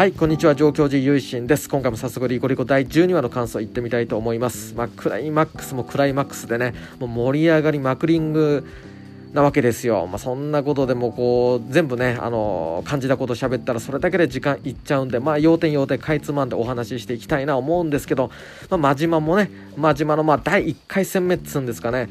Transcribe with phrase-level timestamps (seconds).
[0.00, 0.54] はいこんにちは。
[0.54, 1.68] 上京寺ゆいしんです。
[1.68, 4.74] 今回も早速リコリコ第12話の感想いってみたいと思います。
[4.74, 8.66] まあクライマックスもクライマックスでねもう盛り上がりまくりング
[9.34, 18.30] なわけですよ、まあ、そんなことでもこう全部ね、あの感じたこと喋ったらそれだけで時間いっちゃうんで、まあ、要点要点かいつまんでお話ししていきたいな思うんですけど、
[18.70, 22.08] まあ、真島もね真島のまあ第1回戦目っつうんですかね、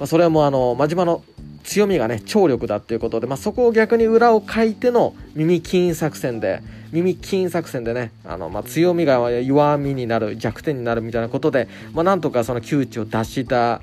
[0.00, 1.22] まあ、それはもうあの真島の
[1.64, 13.82] 強みがね聴力だっていうことで、まあ、そこを逆に裏をかいての耳金作戦で耳金作戦でねあの、まあ、強みが弱みになる弱点になるみたいなことで、まあ、なんとかその窮地を脱した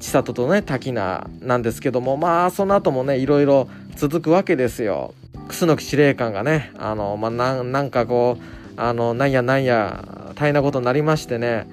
[0.00, 5.14] 千里とね滝名なんですけどもまあその後もねいろいろ続くわけですよ。
[5.48, 10.04] 楠木司令官がねあの、まあ、なんかこうあのなんやなんや
[10.36, 11.66] 大変なことになりましてね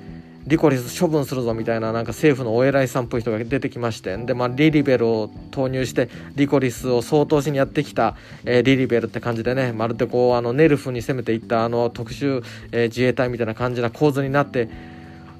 [0.47, 14.69] リコリス処分するぞみたいななんか政府のお偉いさんっぽい人が出てきましてで、まあ、リリベルを投入してリコリスを総統しにやってきた、えー、リリベルって感じでねまるでこうあのネルフに攻めていったあの特殊、えー、自衛隊みたいな感じな構図になって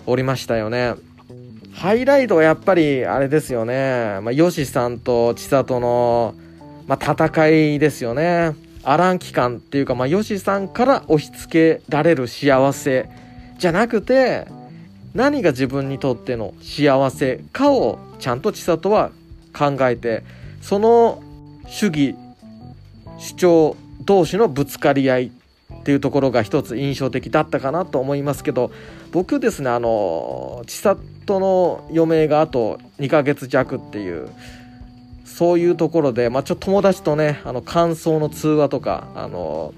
[0.08, 0.96] おりましたよね。
[1.74, 6.34] ハイライトはやっぱりあれですよね、まあ、ヨシさんと千里の、
[6.88, 8.56] まあ、戦いですよね。
[8.84, 13.10] アラン期間っていうか、まあ、ヨシさんから押し付けられる幸せ
[13.58, 14.48] じゃなくて
[15.16, 19.12] 何が自分にとっての幸せかをちゃんと千里は
[19.58, 20.24] 考えて
[20.62, 21.24] その
[21.68, 22.16] 主義
[23.18, 25.32] 主張同士のぶつかり合い
[25.74, 28.72] っていうところが一つ印象的だったかなと思いますけど
[29.12, 34.30] 僕ですねあの千里の余命があと2ヶ月弱っていう
[35.24, 39.74] そういうところで、まあ、ちょっと友達とねあの感想の通話とかあの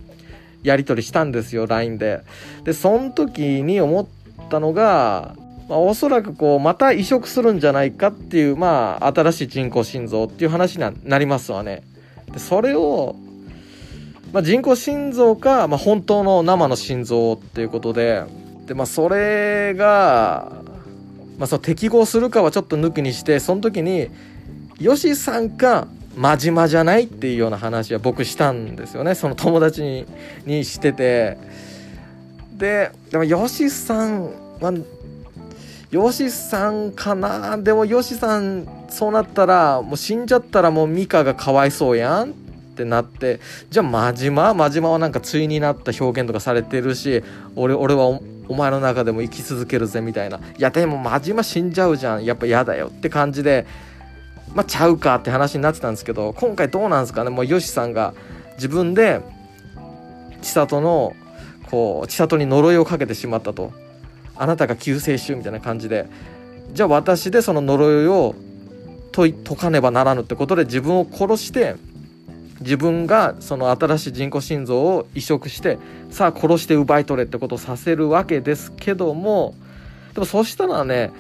[0.64, 2.22] やり取りしたんですよ LINE で。
[2.64, 4.06] でその時に思っ
[4.42, 5.36] ったのが、
[5.70, 11.84] まあ、おそらくこうまた移植するんじゃないかっていう、まあ、新しい人工心臓っていう話になりますわね。
[12.32, 13.16] でそれを、
[14.32, 18.24] まあ、人工心臓か、まあ、本当の生の心臓っていうことで
[18.66, 20.52] で、まあ、それが、
[21.38, 24.10] まあ、その適合するかはちょっと抜きにしてその時に
[24.80, 30.06] よしさんか真島じゃないっていうような話は僕したんですよねその友達に
[30.46, 31.38] にしてて。
[32.58, 34.26] ででもヨシさん
[34.60, 34.74] は
[35.92, 37.58] ヨシさんかな？
[37.58, 42.32] でもヨシさんそうなったらもう死んじゃったらもうミカがかわいそうやん？
[42.32, 42.34] っ
[42.76, 44.54] てなってじゃあ真島？
[44.54, 47.24] 真島はなんか対になった表現とかされてるし
[47.56, 48.20] 俺俺は
[48.50, 50.38] お前の中でも生き続けるぜみたいな。
[50.38, 52.26] いやでも真島死んじゃうじゃん。
[52.26, 52.88] やっぱ嫌だよ。
[52.88, 53.66] って感じで
[54.54, 57.30] まあちゃうかって話になってたんですけど今回どうなんですかね？
[57.30, 58.14] もうヨシさんが
[58.56, 59.22] 自分で
[60.42, 61.16] 千里の
[61.70, 63.72] こう千里に呪いをかけてしまったと。
[64.36, 66.08] あなたが救世主みたいな感じで。
[66.74, 68.36] じゃあ私でその呪いを
[69.12, 71.76] 解解かねばならぬってことで自分を殺して
[72.60, 75.80] 自分がその新しい人工心臓を移植して
[76.10, 79.56] さあ殺して奪い取れってことをさせるわけですけども
[80.14, 81.12] でもそしたらね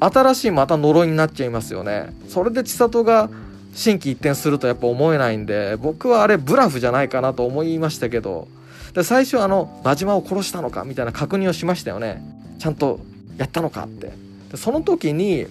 [0.00, 2.12] 新しいまた呪いになっちゃいますよね。
[2.28, 3.30] それで千里が
[3.74, 8.48] 心機一転するとやっぱ思えないんで僕はあれブラフじゃないかなと思いましたけど
[8.94, 12.22] で最初あの真島を殺したのかみたいな確認をしましたよね。
[12.58, 13.00] ちゃんと
[13.36, 14.12] やったのかって。
[14.50, 15.46] でその時に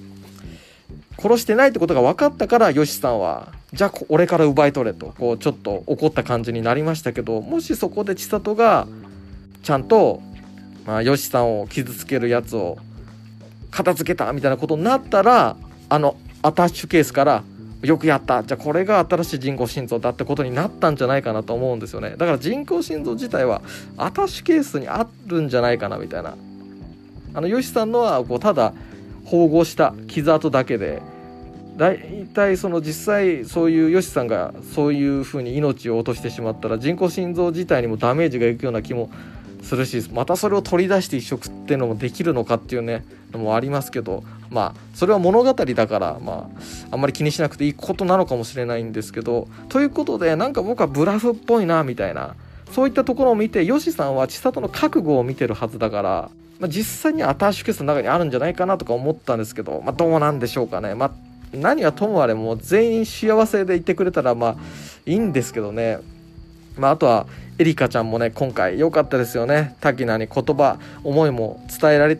[1.19, 8.87] 殺してないってことが分かったからよしさんはじゃあ俺から奪い取れとこうちょっと怒った感じになりましたけどもしそこで千里が
[9.61, 10.21] ちゃんと、
[10.85, 12.77] まあ、よしさんを傷つけるやつを
[13.71, 15.57] 片付けたみたいなことになったら
[15.89, 17.43] あのアタッシュケースから
[17.83, 18.43] よくやった。
[18.43, 22.11] じゃあこれが新しい人工心臓だってことになったんじゃないかなと思うんですよね。
[22.11, 23.61] だから人工心臓自体は
[23.97, 26.35] アタッシュケースにあるんじゃないかなみたいな。
[27.33, 28.73] あのヨシさんのはこうただ
[29.25, 31.01] 縫合した傷跡だけで
[31.77, 39.09] 大体その実際そういうヨシさんがそういうふうに命を落としてしまったら人工心臓自体にもダメージがいくような気も
[39.63, 46.49] するしまたそれを取り出して移植っていうのもできるのかっていうねのもありますけどまあそれは物語だからまあ
[46.91, 52.35] あんまり気にしなくていいことなのかもしれないんですけどということでなんか僕はブラフっぽいなみたいな
[52.71, 56.29] そういったところを見てヨシさんは千里の覚悟を見てるはずだから、
[56.59, 60.95] まあ、実際にアタッシュケースの中にあるんじゃないかなとか思ったんですけど、まあ、どうなんでしょうかね。
[60.95, 61.11] まあ
[61.53, 64.55] 何はともあれも全員幸せでいてくれたらまあ
[65.05, 65.99] いいんですけどね
[66.77, 67.27] まあ、あとは
[67.59, 72.17] エリカちゃんもね今回良かったですよね滝名に言葉思いも伝えられっ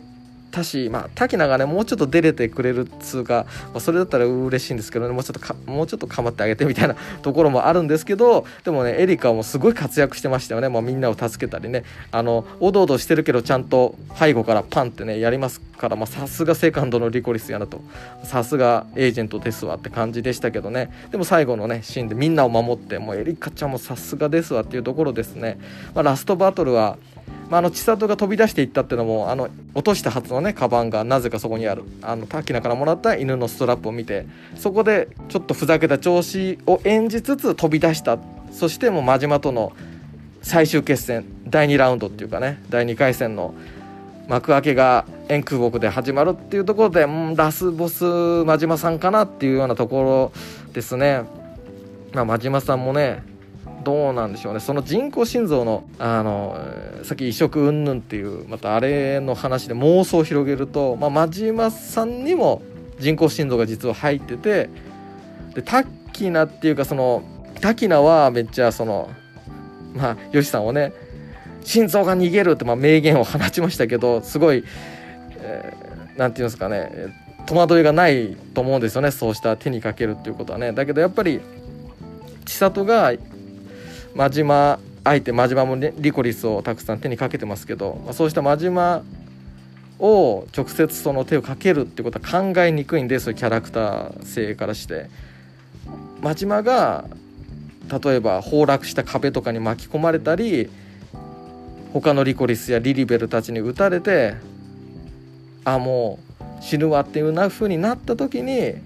[0.54, 11.84] たし、まあ、滝名がねもうちょっと出れてくれるっつうか、まあ、それだったら嬉しいんですけどねもうちょっとかもうちょっと構ってあげてみたいな ところもあるんですけどでもねエリカもすごい活躍してましたよね、まあ、みんなを助けたりね。
[12.12, 17.80] あのおどおどしてるけどちゃんと背後からパンってねやりますからさすがセカンドのリコリスやなと。
[18.22, 20.90] さすがエージェントですわって感じでしたけどね。
[21.10, 25.58] でも最後のねシーンでみんなを守ってもうエリカちゃんもさすがですわっていうところですね、
[25.94, 26.98] まあ、ラストバトルは
[27.50, 34.26] まあ、あの千里が飛び出していったっていうのもあの落としたはずのねカバンがなぜかそこにあるあの滝名からもらった犬のストラップを見て
[34.56, 38.18] そこでちょっとふざけた調子を演じつつ飛び出した
[38.50, 39.72] そしてもう真島との
[40.42, 43.54] 最終決戦第2ラウンドっていうかね第2回戦の
[44.28, 48.04] 幕開けが円空国で始まるっていうところで、ん、ラスボス
[48.44, 50.32] 真島さんかなっていうようなとこ
[50.66, 51.22] ろですね。
[52.14, 53.22] まあ、真島さんもね
[53.84, 54.60] どうなんでしょうね。
[54.60, 56.58] その人工心臓のあの
[57.02, 62.62] さっき移植云々っていうまたあれの話で妄想を広げると、まあ、真島さんにも
[62.98, 64.70] 人工心臓が実は入ってて
[65.54, 67.22] でタッキナっていうかその
[67.60, 69.10] タキナはめっちゃその
[69.94, 70.92] まあヨシさんをね
[71.62, 74.64] 心臓が逃げるってまあ名言を放ちましたけどすごい、
[75.38, 79.10] えー、ていうんですかね戸惑いがないと思うんですよね。
[79.10, 80.72] そうした手にかけるっていうことはね。
[80.72, 81.40] だけどやっぱり
[82.46, 83.12] 千里が
[84.14, 89.02] 真島相手真島も、ね、リコリスをたくさん手にかけてますけど、まあ、そうした真島
[89.98, 95.08] を直接その手をかけるってことは考えにくいんでそういうキャラクター性からして。
[96.24, 97.04] 真島が
[98.02, 100.70] 例えば崩落した壁とかに巻き込まれたり
[101.92, 104.34] 他のリコリスやリリベルたちに撃たれて
[105.66, 108.76] あもう死ぬわっていうな風になった時に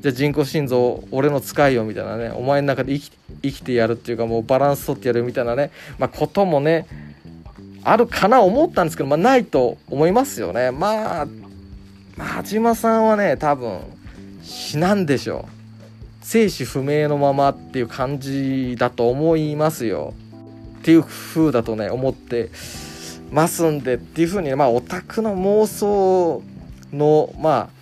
[0.00, 3.12] じゃあ人工心臓俺の使いよみたいなねお前の中で生き
[3.42, 6.86] 生きてやるっていうかもうバランス取ってやるみたいなね、まあ、こともね
[7.84, 10.70] あるかな思ったんですけど、まあ、ないと思いますよね。
[10.70, 11.26] まあ
[12.16, 13.80] 真島さんはね多分
[14.42, 15.52] 死なんでしょう。
[16.22, 20.14] 生死不明のままっていう感じだと思いますよ。
[20.78, 22.50] っていう風だとね思って
[23.30, 26.42] ますんでっていう風にねまあオタクの妄想
[26.92, 27.79] のまあ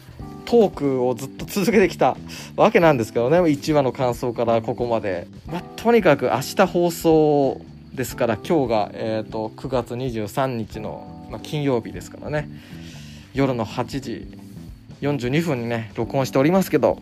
[0.49, 2.17] トークをずっと続けてきた
[2.57, 7.61] わけなんですけどね1話の感想からここまで、まあ、とにかく明日放送
[7.93, 12.49] ですから今日が、えーと、9月23日の、まあ、金曜日ですからね。
[13.35, 14.27] 夜の8時
[15.03, 16.99] 42分にね録音しておりますけど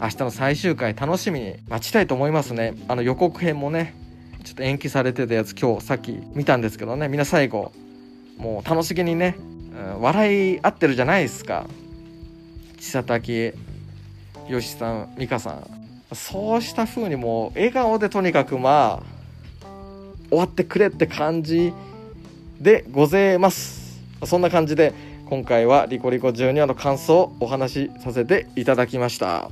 [0.00, 2.74] 明日の最終回楽しみに待ちたいと思いますね。
[2.86, 3.96] あの予告編もね
[4.44, 7.72] ちょっと延期されてたやつ今日さっき見たんですけどねみんな最後
[8.38, 9.34] もう楽しげにね、
[9.96, 11.66] うん、笑い合ってるじゃないですか。
[12.80, 13.54] 千佐竹
[14.48, 16.14] よしさん美香さん。
[16.14, 19.02] そうした風にもう笑顔でとにかくま
[19.62, 19.66] あ
[20.30, 21.74] 終わってくれって感じ
[22.58, 24.00] でございます。
[24.24, 24.94] そんな感じで
[25.26, 29.50] 今回はリコリコ12話の感想をお話しさせていただきました。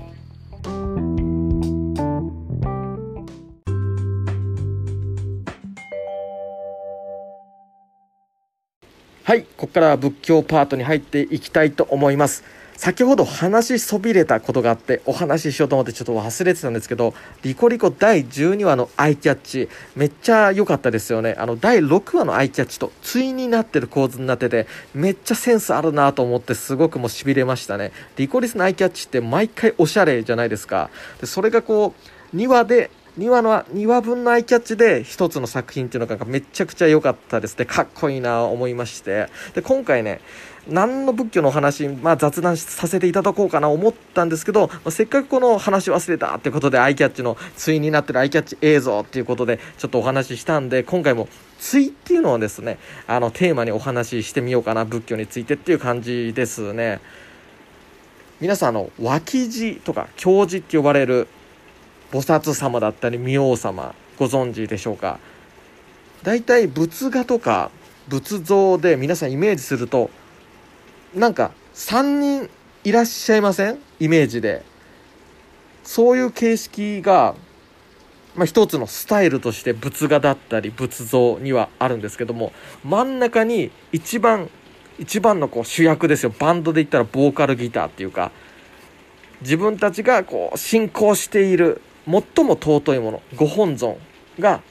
[9.23, 12.43] はいここからは仏教パートに入っていきたいと思います。
[12.79, 21.35] 先ほど話しそびれたことがあってお話ししようと思ってちょっと忘れてたんですけどリコリコ第12話のアイキャッチめっちゃ良かったですよね。
[21.39, 27.91] あの第6話のアイキャッチと対になってる構図になっててめっちゃセンスあるなと思ってすごくもうしびれましたね。
[28.17, 30.89] リコリスのアイキャッチって毎回おしゃれじゃないですか。
[31.21, 31.95] でそれがこ
[32.33, 37.59] う2話で2話の2話分のアイキャッチで1つの作品っていうのがめちゃくちゃ良かったです。
[37.59, 39.27] ねかっこいいな思いまして。
[39.55, 40.21] で今回ね
[40.69, 51.27] 何の仏教のお話、まあ、雑談させていただこうかな思ったんですけど、まあ、せっかくこの話忘れたってことでアイキャッチの対になってるアイキャッチ映像っていうことでちょっとお話ししたんで今回も
[51.73, 57.01] 対っていうのをですねあのテーマにお話ししてみようかな仏教についてっていう感じですね。
[58.41, 61.27] 皆さんあの脇地とか教示って呼ばれる
[62.11, 65.19] 菩薩様だったり明王様ご存知でしょうか？
[66.23, 67.71] 大体仏画とか
[68.09, 70.11] 仏像で皆さんイメージすると
[71.15, 72.51] なんか3人
[72.85, 73.79] いらっしゃいません？
[74.01, 74.63] イメージで。
[75.85, 77.35] そういう形式が、
[78.37, 82.53] まあ、一つのスタイルとして仏画だったり仏像にはあるんですけども
[82.85, 84.51] 真ん中に一番
[84.99, 86.35] 一番のこう主役ですよ。
[86.39, 88.33] バンドで言ったらボーカルギターっていうか
[89.41, 93.99] 自分たちがこう信仰している最も尊いものご本尊
[94.39, 94.63] が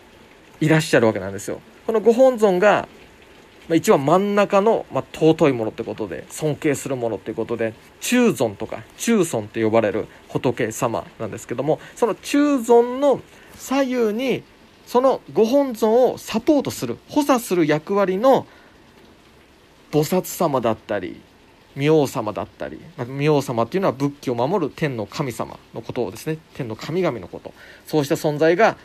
[0.59, 1.61] いらっしゃるわけなんですよ。
[1.85, 2.87] このご本尊が
[3.67, 13.21] まあ、一番真ん中の、まあ、尊いものってことで尊敬するものってことで中尊とか中尊って呼ばれる仏様なんですけどもその中尊の
[13.55, 14.43] 左右に
[14.85, 18.47] そのご本尊をサポートする補佐する役割の
[19.91, 21.19] 菩薩様だったり
[21.77, 27.53] 明王様だったり明王様っていうのは仏教を守る天の神様のことをですね天の神々のこと
[27.85, 28.77] そうした存在が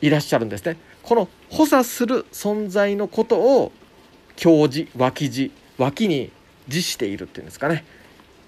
[0.00, 0.76] いらっしゃるんですね。
[1.02, 3.72] この補佐する存在のことを
[4.36, 6.30] 教示脇地脇に
[6.68, 7.84] 辞しているっていうんですかね。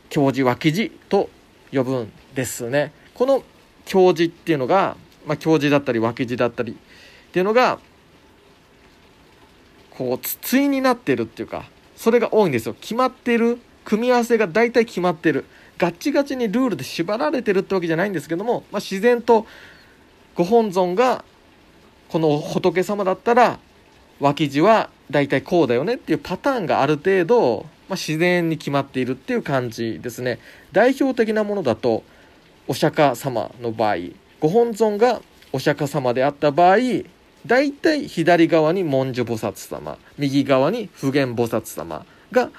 [0.08, 1.30] 教示脇地と
[1.72, 2.92] 呼ぶんですね。
[3.14, 3.42] この
[3.84, 6.74] 教示っていうのが、まあ、教示だったり脇地だったりっ
[7.32, 7.78] ていうのが
[9.90, 11.66] こう対になってるっていうか
[12.04, 12.75] それが多いんですよ。
[12.78, 15.46] 決まってる組み合わせが大体決まってる。
[15.78, 19.46] ガッチガチにルールで縛られてるってわけじゃないんですけども、まあ、自然と
[20.34, 21.25] ご本尊が
[22.11, 23.58] この仏様だったら
[24.20, 30.40] 脇地は大体こうだよねっていうパターンがある程度、まあ、自然に決まっているっていう感じですね。
[30.73, 32.02] 代表的なものだと
[32.68, 33.96] お釈迦様の場合
[34.40, 36.76] ご本尊がお釈迦様であった場合
[37.46, 42.50] 大体左側に文殊菩薩様右側に普賢菩薩様が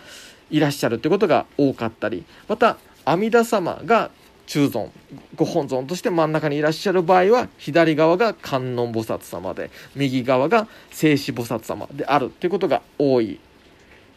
[0.52, 4.12] いらっしゃるってことが多かったりまた阿弥陀様が
[4.48, 4.92] 中尊
[5.36, 13.40] ご本尊として真ん中にいらっしゃる場合は左側が観音菩薩様で右側が静止菩薩様であるっていうことが多い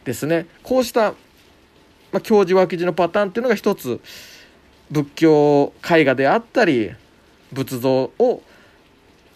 [0.05, 0.45] ですね。
[0.63, 1.13] こうした、
[2.11, 3.99] まあ、教授脇地のパターンっていうのが一つ
[4.91, 6.91] 仏教絵画であったり
[7.51, 8.43] 仏像を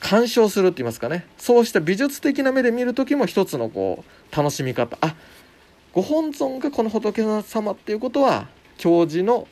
[0.04, 1.26] 鑑賞するって言いますかね。
[1.38, 4.98] そうした美術的な目で見る時も一つのこう楽しみ方。
[5.02, 5.16] あ
[5.94, 9.48] ご本尊がこの仏様っていうことは教授の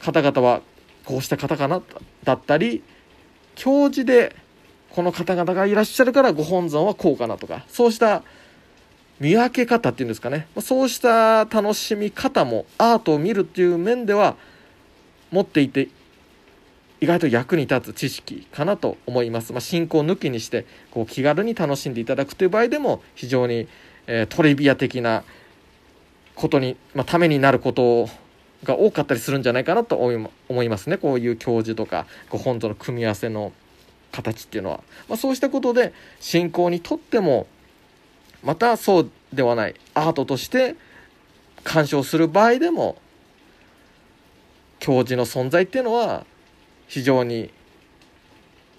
[0.00, 0.60] 方々は
[1.04, 1.82] こうした方かな
[2.24, 2.82] だったり
[3.54, 4.34] 教授で
[4.90, 8.22] この方々がいらっしゃるからご本尊はこうかなとかそうした
[9.20, 10.48] 見分け方っていうんですかね。
[10.60, 14.36] そうした楽しみ方もアートを見るっていう面では
[15.30, 15.88] 持っていて
[17.00, 19.52] 意外と役に立つ知識かなと思います。
[19.52, 23.68] まあ、進行抜きにしてこう気軽に楽しんでいただくという場合でも非常に、
[24.06, 25.24] えー、トリビア的な
[26.34, 28.08] ことに、まあ、ためになること
[28.64, 33.52] が多かったりするんじゃないかなと思いますねこういう教授とかご本尊の組み合わせの
[34.12, 37.46] 形っていうのは、まあ、そうしたことで信仰にとっても
[38.42, 40.76] またそうではないアートとして
[41.64, 42.96] 鑑賞する場合でも
[44.78, 46.24] 教授の存在っていうのは
[46.86, 47.50] 非常に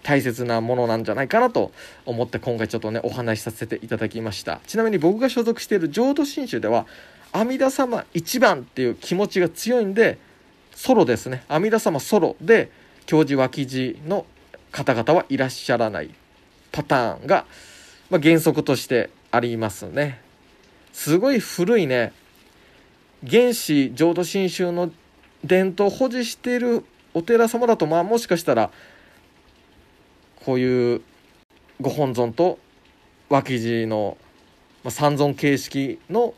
[0.03, 1.71] 大切なものなんじゃないかなと
[2.05, 4.61] 思って今回ちょっとねお話しさせていただきました。
[4.65, 6.85] ちなみに僕が所属している浄土真宗では
[7.33, 10.17] 阿弥陀様一番っていう気持ちが強いんで
[10.73, 11.43] ソロですね。
[11.49, 12.71] 阿弥陀様ソロで
[13.05, 14.25] 教授脇地の
[14.71, 16.13] 方々はいらっしゃらない
[16.71, 17.45] パターンが、
[18.09, 20.21] まあ、原則としてありますね。
[20.93, 22.13] すごい古いね。
[23.29, 24.91] 原始浄土真宗の
[25.43, 28.71] 伝統を保持しているお寺様だとまあもしかしたら
[30.45, 31.01] こういう
[31.81, 32.59] ご本尊と
[33.29, 34.17] 脇地の、
[34.83, 36.33] まあ、三尊形式の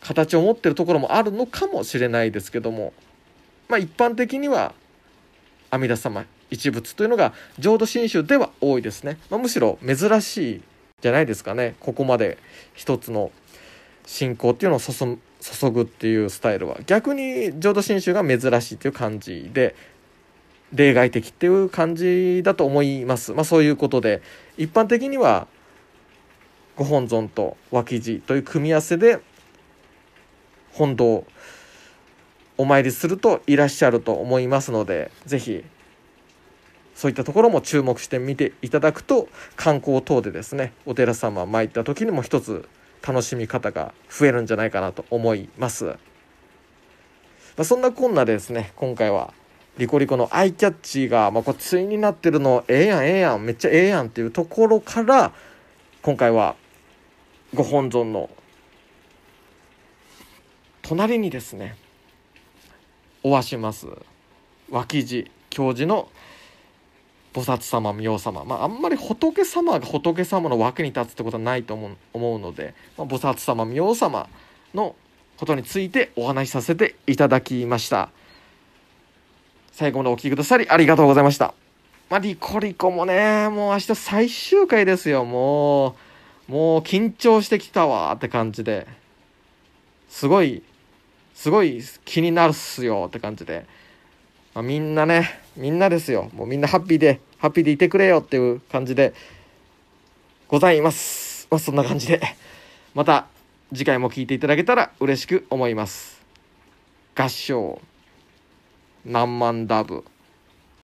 [0.00, 2.92] 形を持ってるところもあるのかもしれないですけども
[3.68, 4.74] まあ一般的には
[5.70, 10.62] 阿弥陀様一仏というのが浄土真宗では多いですね、まあ、むしろ珍しい
[11.00, 11.74] じゃないですかね。
[11.80, 12.38] ここまで
[12.72, 13.30] 一つの
[14.06, 19.74] 信仰っていうのを注ぐっていうスタイルは逆に浄土真宗が珍しいっていう感じで
[20.72, 23.32] 例外的っていう感じだと思います。
[23.32, 24.22] まあ、そういうことで
[24.56, 25.46] 一般的には
[26.76, 29.20] ご本尊と脇地という組み合わせで
[30.72, 31.24] 本堂
[32.56, 35.64] お参りするといらっしゃると思いますので是非
[36.94, 42.68] そういったところも注目してみていただくと観光等でですねお寺様参った時にも一つ
[43.06, 45.84] 楽しみ方が増えるんじゃないかなと思います。
[45.84, 45.94] ま
[47.58, 49.34] あ、そんなこんなでですね、今回は
[49.76, 55.32] リコリコのアイキャッチが、まあ、これ対になってるのええやんええやんめっちゃええやんっていうところから
[56.02, 56.54] 今回は
[57.54, 58.30] ご本尊の
[60.82, 61.76] 隣にですね
[63.24, 63.86] おわします
[64.70, 66.08] 脇地教授の
[67.34, 74.28] 菩薩様明王様、まあ、あんまり仏様が仏様の枠に立つってことはないと思う思うので、まあ、菩薩様明王様
[74.72, 74.94] の
[75.36, 78.10] ことについてお話しさせていただきました。
[79.72, 81.54] 最後までお聴きくださりありがとうございました。
[82.08, 85.24] まあ、リコリコもねもう明日最終回ですよ。
[85.24, 85.96] も
[86.48, 88.86] うもう緊張してきたわって感じで。
[90.08, 90.62] すごい
[91.34, 93.66] すごい気になるっすよって感じで。
[94.54, 96.30] まあ、みんなねみんなですよ。
[96.34, 99.14] もうみんなハッピーでハッピーでいてくれよっていう感じで
[100.48, 101.46] ございます。
[101.50, 102.20] まあそんな感じで。
[102.94, 103.26] また
[103.72, 106.22] 次回も聴いていただけたら嬉しく思います。
[107.14, 107.80] 合唱。
[109.04, 110.04] 何万ダブ。